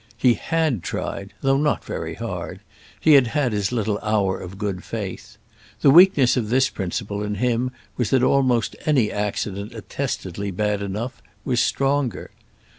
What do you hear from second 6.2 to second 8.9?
of this principle in him was that almost